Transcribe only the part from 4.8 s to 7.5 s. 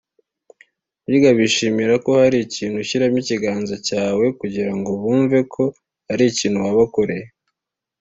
bumve ko hari ikintu wabakoreye